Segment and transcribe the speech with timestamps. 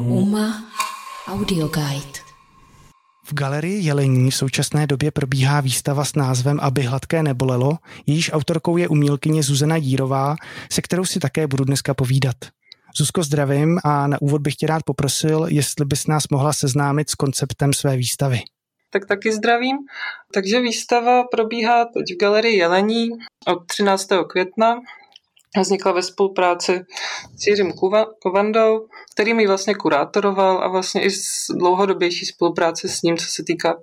[0.00, 0.64] Uma
[1.28, 2.18] Audio Guide.
[3.24, 8.76] V galerii Jelení v současné době probíhá výstava s názvem Aby hladké nebolelo, jejíž autorkou
[8.76, 10.36] je umělkyně Zuzana Jírová,
[10.72, 12.36] se kterou si také budu dneska povídat.
[12.96, 17.14] Zuzko, zdravím a na úvod bych tě rád poprosil, jestli bys nás mohla seznámit s
[17.14, 18.40] konceptem své výstavy.
[18.90, 19.76] Tak taky zdravím.
[20.34, 23.08] Takže výstava probíhá teď v galerii Jelení
[23.46, 24.08] od 13.
[24.28, 24.74] května
[25.60, 26.80] vznikla ve spolupráci
[27.36, 27.72] s Jiřím
[28.22, 33.42] Kovandou, který mi vlastně kurátoroval a vlastně i s dlouhodobější spolupráce s ním, co se
[33.46, 33.74] týká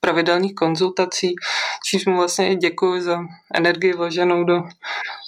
[0.00, 1.34] pravidelných konzultací,
[1.86, 3.18] čímž mu vlastně i děkuji za
[3.54, 4.62] energii vloženou do,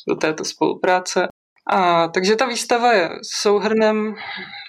[0.09, 1.29] do této spolupráce.
[1.71, 4.15] A, takže ta výstava je souhrnem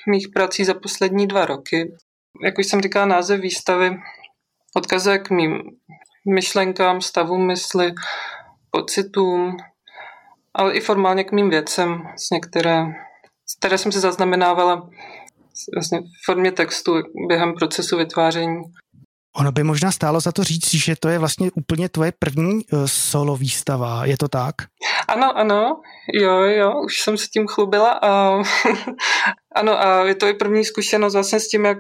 [0.10, 1.92] mých prací za poslední dva roky.
[2.44, 3.98] Jak už jsem říkala, název výstavy
[4.76, 5.62] odkazuje k mým
[6.34, 7.94] myšlenkám, stavům mysli,
[8.72, 9.58] pocitům,
[10.54, 12.86] ale i formálně k mým věcem, s některé,
[13.60, 14.90] které jsem si zaznamenávala
[15.74, 16.94] vlastně v formě textu
[17.28, 18.62] během procesu vytváření.
[19.36, 22.86] Ono by možná stálo za to říct, že to je vlastně úplně tvoje první uh,
[22.86, 24.56] solo výstava, je to tak?
[25.08, 25.82] Ano, ano,
[26.14, 28.42] jo, jo, už jsem se tím chlubila a
[29.56, 31.78] ano, a je to i první zkušenost vlastně s tím, jak,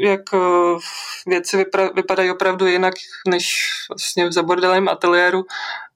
[0.00, 0.78] jak eh,
[1.26, 2.94] věci vypra- vypadají opravdu jinak,
[3.28, 3.54] než
[3.90, 5.44] vlastně v zabordelém ateliéru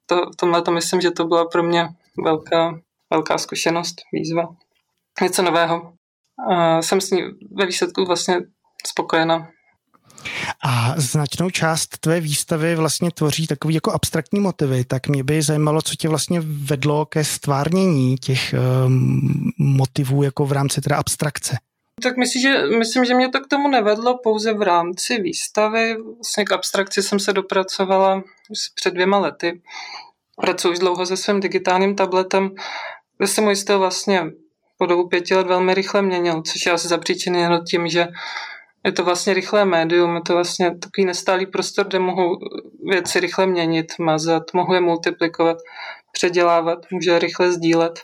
[0.07, 1.89] to, v tomhle to myslím, že to byla pro mě
[2.25, 4.49] velká, velká zkušenost, výzva.
[5.23, 5.93] Něco nového.
[6.51, 7.23] A jsem s ní
[7.57, 8.41] ve výsledku vlastně
[8.87, 9.49] spokojená.
[10.65, 15.83] A značnou část tvé výstavy vlastně tvoří takový jako abstraktní motivy, tak mě by zajímalo,
[15.83, 18.55] co tě vlastně vedlo ke stvárnění těch
[18.87, 21.57] um, motivů jako v rámci teda abstrakce.
[22.03, 25.97] Tak myslím že, myslím, že mě to k tomu nevedlo pouze v rámci výstavy.
[26.15, 28.23] Vlastně k abstrakci jsem se dopracovala
[28.75, 29.63] před dvěma lety.
[30.41, 32.51] Pracuji už dlouho se svým digitálním tabletem,
[33.19, 34.25] kde se můj styl vlastně
[34.79, 38.09] po dobu pěti let velmi rychle měnil, což je asi zapříčeněno tím, že
[38.85, 42.39] je to vlastně rychlé médium, je to vlastně takový nestálý prostor, kde mohu
[42.91, 45.57] věci rychle měnit, mazat, mohu je multiplikovat,
[46.13, 48.01] předělávat, můžu je rychle sdílet.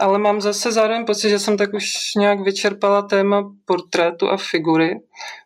[0.00, 1.84] Ale mám zase zároveň pocit, že jsem tak už
[2.16, 5.00] nějak vyčerpala téma portrétu a figury,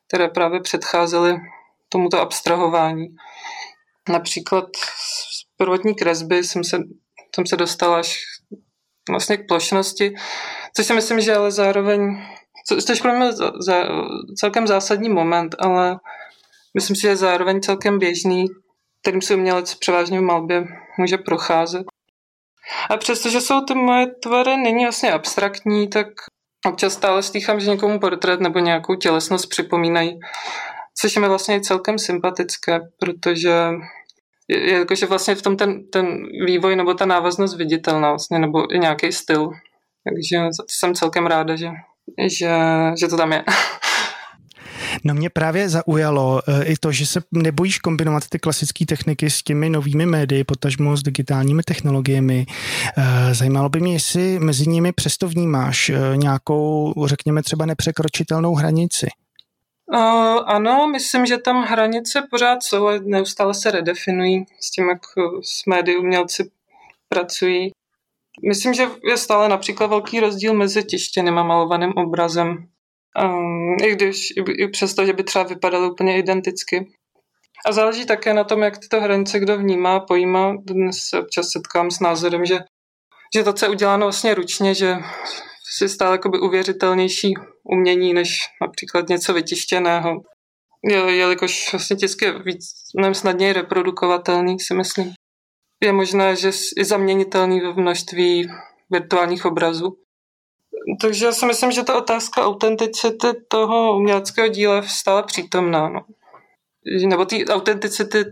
[0.08, 1.40] které právě předcházely
[1.88, 3.06] tomuto abstrahování.
[4.08, 6.78] Například z prvotní kresby jsem se,
[7.34, 8.18] jsem se dostala až
[9.10, 10.14] vlastně k plošnosti,
[10.76, 12.26] což si myslím, že ale zároveň,
[12.86, 13.84] což pro mě za,
[14.36, 15.98] celkem zásadní moment, ale
[16.74, 18.46] myslím si, že je zároveň celkem běžný,
[19.02, 20.64] kterým si umělec převážně v malbě
[20.98, 21.82] může procházet.
[22.90, 26.06] A přestože jsou ty moje tvary není vlastně abstraktní, tak
[26.66, 30.18] občas stále slychám, že někomu portrét nebo nějakou tělesnost připomínají,
[31.00, 33.52] což je mi vlastně celkem sympatické, protože
[34.48, 36.06] je, jakože vlastně v tom ten, ten
[36.46, 39.50] vývoj nebo ta návaznost viditelná vlastně, nebo nějaký styl.
[40.04, 41.68] Takže jsem celkem ráda, že,
[42.38, 42.50] že,
[43.00, 43.44] že to tam je.
[45.04, 49.42] No mě právě zaujalo uh, i to, že se nebojíš kombinovat ty klasické techniky s
[49.42, 52.46] těmi novými médii, potažmo s digitálními technologiemi.
[52.98, 59.06] Uh, zajímalo by mě, jestli mezi nimi přesto vnímáš uh, nějakou, řekněme třeba nepřekročitelnou hranici.
[59.94, 59.98] Uh,
[60.46, 65.02] ano, myslím, že tam hranice pořád jsou a neustále se redefinují s tím, jak
[65.42, 66.50] s médií umělci
[67.08, 67.70] pracují.
[68.48, 72.66] Myslím, že je stále například velký rozdíl mezi tištěným a malovaným obrazem.
[73.24, 74.28] Um, I když,
[74.58, 76.92] i, přesto, že by třeba vypadaly úplně identicky.
[77.66, 80.54] A záleží také na tom, jak tyto hranice kdo vnímá, pojímá.
[80.64, 82.58] Dnes se občas setkám s názorem, že,
[83.36, 84.94] že to, co je uděláno vlastně ručně, že
[85.76, 87.34] si stále jakoby uvěřitelnější
[87.64, 90.22] umění, než například něco vytištěného.
[91.08, 92.64] Jelikož vlastně tisk je víc,
[92.98, 95.12] mnohem snadněji reprodukovatelný, si myslím.
[95.82, 98.48] Je možné, že je zaměnitelný ve množství
[98.90, 99.96] virtuálních obrazů.
[101.00, 105.88] Takže já si myslím, že ta otázka autenticity toho uměleckého díla je stále přítomná.
[105.88, 106.00] No.
[107.06, 108.24] Nebo té autenticity,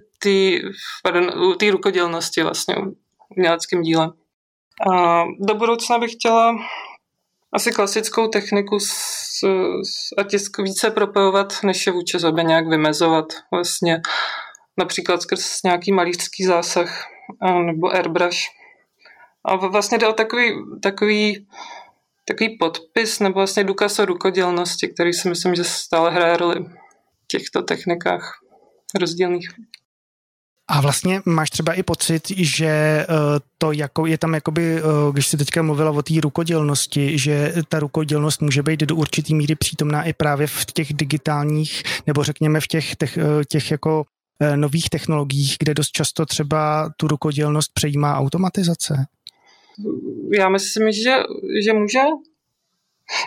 [1.59, 2.75] té rukodělnosti vlastně
[3.37, 4.11] uměleckým dílem.
[4.93, 6.56] A do budoucna bych chtěla
[7.53, 8.93] asi klasickou techniku s,
[9.82, 13.26] s, a tisk více propojovat, než je vůči sobě nějak vymezovat.
[13.52, 14.00] Vlastně
[14.79, 17.06] například skrz nějaký malířský zásah
[17.67, 18.38] nebo airbrush.
[19.44, 20.52] A vlastně jde o takový,
[20.82, 21.47] takový,
[22.31, 27.27] takový podpis nebo vlastně důkaz o rukodělnosti, který si myslím, že stále hraje roli v
[27.27, 28.38] těchto technikách
[29.00, 29.49] rozdílných.
[30.69, 33.06] A vlastně máš třeba i pocit, že eh,
[33.59, 34.82] to jako je tam jakoby, eh,
[35.12, 39.55] když jsi teďka mluvila o té rukodělnosti, že ta rukodělnost může být do určitý míry
[39.55, 44.05] přítomná i právě v těch digitálních, nebo řekněme v těch, těch, eh, těch jako
[44.56, 49.06] nových technologiích, kde dost často třeba tu rukodělnost přejímá automatizace?
[50.32, 51.17] Já myslím, že,
[51.65, 52.00] že může.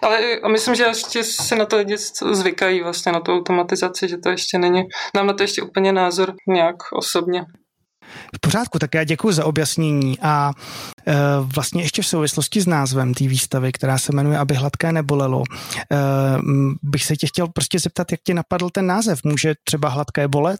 [0.02, 1.96] Ale a myslím, že ještě se na to lidi
[2.32, 4.84] zvykají vlastně na tu automatizaci, že to ještě není,
[5.16, 7.46] nám na to ještě úplně názor nějak osobně.
[8.36, 10.52] V pořádku, tak já děkuji za objasnění a
[11.08, 11.14] e,
[11.56, 15.98] vlastně ještě v souvislosti s názvem té výstavy, která se jmenuje Aby hladké nebolelo, e,
[16.84, 19.20] bych se tě chtěl prostě zeptat, jak ti napadl ten název.
[19.24, 20.60] Může třeba hladké bolet?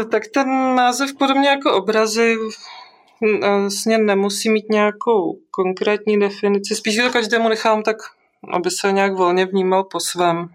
[0.00, 2.36] E, tak ten název podobně jako obrazy
[3.40, 6.76] vlastně nemusí mít nějakou konkrétní definici.
[6.76, 7.96] Spíš to každému nechám tak,
[8.52, 10.48] aby se nějak volně vnímal po svém.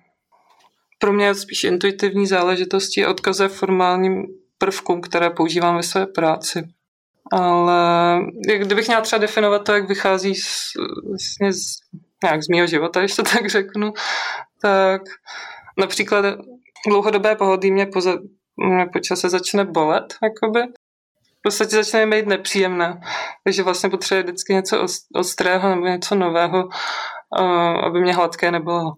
[1.00, 4.26] Pro mě je spíš intuitivní záležitosti odkaze formálním
[4.58, 6.64] prvkům, které používám ve své práci.
[7.32, 8.20] Ale
[8.58, 10.72] kdybych měla třeba definovat to, jak vychází z,
[11.10, 11.66] vlastně z,
[12.24, 13.94] nějak z mého života, když to tak řeknu,
[14.62, 15.02] tak
[15.78, 16.26] například
[16.88, 18.00] dlouhodobé pohodlí mě po,
[18.58, 20.60] mě po čase začne bolet, jakoby.
[21.40, 23.02] V podstatě začne být nepříjemné.
[23.44, 24.86] Takže vlastně potřebuje vždycky něco
[25.16, 26.70] ostrého nebo něco nového,
[27.88, 28.94] aby mě hladké nebylo.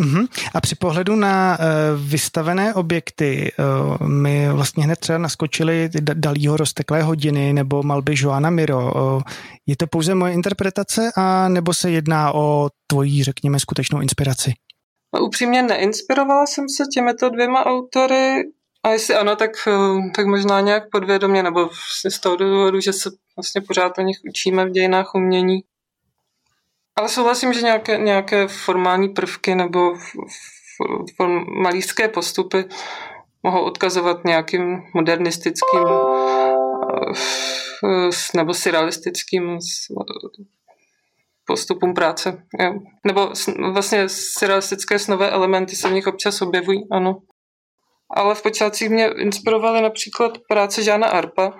[0.00, 0.28] Uh-huh.
[0.54, 1.64] A při pohledu na uh,
[2.10, 8.94] vystavené objekty, uh, my vlastně hned třeba naskočili Dalího rozteklé hodiny nebo malby Joana Miro.
[8.94, 9.22] Uh,
[9.66, 14.52] je to pouze moje interpretace a nebo se jedná o tvojí, řekněme, skutečnou inspiraci?
[15.14, 18.42] No, upřímně neinspirovala jsem se těmito dvěma autory
[18.82, 19.50] a jestli ano, tak,
[20.14, 24.18] tak možná nějak podvědomě, nebo vlastně z toho důvodu, že se vlastně pořád o nich
[24.28, 25.60] učíme v dějinách umění.
[26.96, 29.94] Ale souhlasím, že nějaké, nějaké formální prvky nebo
[31.62, 32.64] malířské postupy
[33.42, 35.84] mohou odkazovat nějakým modernistickým
[37.84, 39.58] eh, nebo surrealistickým
[41.46, 42.42] postupům práce.
[43.06, 43.32] Nebo
[43.72, 47.20] vlastně surrealistické snové elementy se v nich občas objevují, ano.
[48.16, 51.52] Ale v počátcích mě inspirovaly například práce Žána Arpa,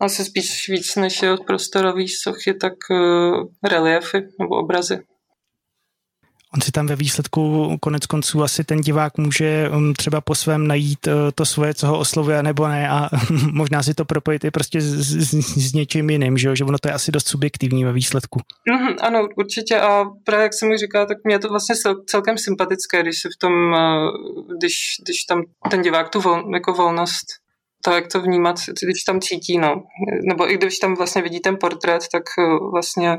[0.00, 5.02] asi spíš víc než je prostorový sochy, tak uh, reliefy nebo obrazy.
[6.54, 10.66] On si tam ve výsledku konec konců asi ten divák může um, třeba po svém
[10.66, 13.08] najít uh, to svoje, co ho oslovuje, nebo ne a
[13.52, 15.34] možná si to propojit i prostě s, s,
[15.68, 18.40] s něčím jiným, že, že ono to je asi dost subjektivní ve výsledku.
[18.70, 21.74] Mm, ano, určitě a právě jak jsem už říkala, tak mě je to vlastně
[22.06, 23.78] celkem sympatické, když se v tom, uh,
[24.58, 27.26] když, když tam ten divák tu vol, jako volnost
[27.84, 29.82] to, jak to vnímat, když tam cítí, no.
[30.28, 33.18] Nebo i když tam vlastně vidí ten portrét, tak eh, vlastně,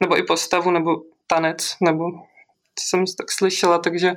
[0.00, 0.96] nebo i postavu, nebo
[1.26, 2.04] tanec, nebo
[2.80, 4.14] jsem tak slyšela, takže,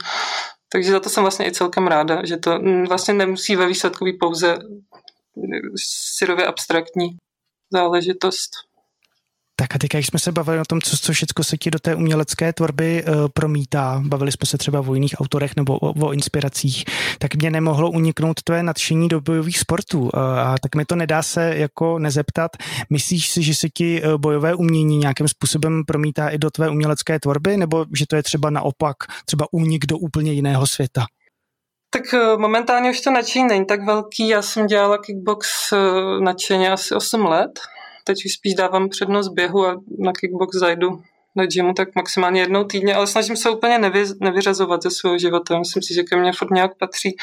[0.72, 4.18] takže za to jsem vlastně i celkem ráda, že to vlastně nemusí ve výsledku být
[4.20, 4.58] pouze
[6.18, 7.18] syrově abstraktní
[7.74, 8.52] záležitost.
[9.60, 11.80] Tak a teďka, když jsme se bavili o tom, co, co všechno se ti do
[11.80, 16.14] té umělecké tvorby uh, promítá, bavili jsme se třeba o jiných autorech nebo o, o
[16.14, 16.86] inspiracích,
[17.20, 20.02] tak mě nemohlo uniknout tvoje nadšení do bojových sportů.
[20.02, 20.10] Uh,
[20.40, 22.52] a tak mi to nedá se jako nezeptat.
[22.90, 27.20] Myslíš si, že se ti uh, bojové umění nějakým způsobem promítá i do tvé umělecké
[27.20, 28.96] tvorby, nebo že to je třeba naopak,
[29.26, 31.06] třeba únik do úplně jiného světa?
[31.90, 32.04] Tak
[32.38, 34.28] momentálně už to nadšení není tak velký.
[34.28, 35.50] Já jsem dělala kickbox
[36.20, 37.60] nadšeně asi 8 let
[38.10, 41.02] teď spíš dávám přednost běhu a na kickbox zajdu
[41.36, 45.60] na gymu tak maximálně jednou týdně, ale snažím se úplně nevy, nevyřazovat ze svého života.
[45.60, 47.16] Myslím si, že ke mně furt nějak patří.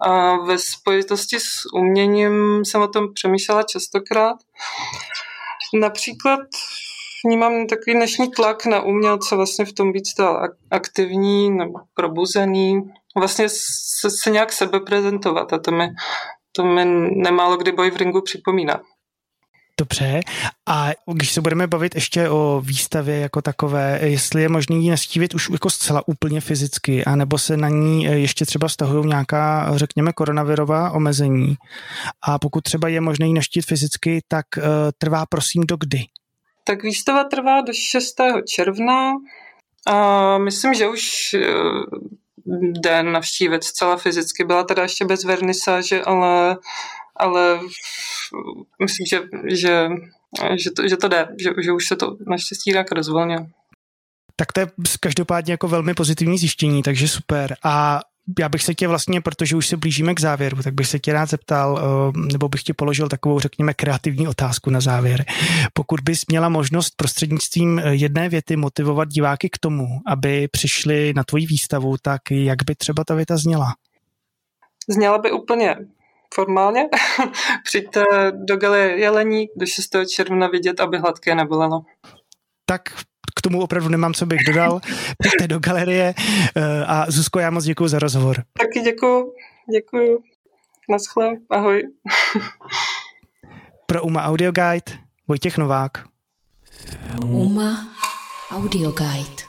[0.00, 4.36] A ve spojitosti s uměním jsem o tom přemýšlela častokrát.
[5.74, 6.40] Například
[7.26, 12.82] vnímám takový dnešní tlak na umělce vlastně v tom být stále aktivní nebo probuzený,
[13.16, 15.88] vlastně se, se nějak sebe prezentovat a to mi,
[16.52, 16.84] to mi
[17.24, 18.80] nemálo kdy boj v ringu připomíná.
[19.78, 20.20] Dobře.
[20.66, 25.34] A když se budeme bavit ještě o výstavě jako takové, jestli je možný ji nastívit
[25.34, 30.90] už jako zcela úplně fyzicky, anebo se na ní ještě třeba vztahují nějaká, řekněme, koronavirová
[30.90, 31.54] omezení.
[32.22, 34.64] A pokud třeba je možné ji naštít fyzicky, tak uh,
[34.98, 35.98] trvá prosím do kdy?
[36.64, 38.14] Tak výstava trvá do 6.
[38.48, 39.12] června
[39.86, 41.84] a myslím, že už uh,
[42.82, 44.44] den navštívit zcela fyzicky.
[44.44, 46.56] Byla teda ještě bez vernisáže, ale
[47.18, 47.60] ale
[48.82, 49.88] myslím, že, že,
[50.56, 53.36] že, to, že to jde, že, že už se to naštěstí nějak rozvolně.
[54.36, 54.66] Tak to je
[55.00, 57.56] každopádně jako velmi pozitivní zjištění, takže super.
[57.64, 58.00] A
[58.38, 61.12] já bych se tě vlastně, protože už se blížíme k závěru, tak bych se tě
[61.12, 65.24] rád zeptal, eh, nebo bych ti položil takovou, řekněme, kreativní otázku na závěr.
[65.72, 71.46] Pokud bys měla možnost prostřednictvím jedné věty motivovat diváky k tomu, aby přišli na tvoji
[71.46, 73.74] výstavu, tak jak by třeba ta věta zněla?
[74.88, 75.76] Zněla by úplně
[76.34, 76.88] formálně.
[77.64, 79.96] Přijďte do galerie Jelení do 6.
[80.14, 81.80] června vidět, aby hladké nebolelo.
[82.66, 82.82] Tak
[83.36, 84.80] k tomu opravdu nemám, co bych dodal.
[85.18, 86.14] Přijďte do galerie
[86.56, 88.36] eh, a Zuzko, já moc děkuji za rozhovor.
[88.58, 89.32] Taky děkuji.
[89.72, 90.18] Děkuji.
[90.90, 91.36] Naschle.
[91.50, 91.82] Ahoj.
[93.86, 96.04] Pro UMA Audio Guide Vojtěch Novák.
[97.24, 97.88] UMA
[98.50, 99.47] Audio Guide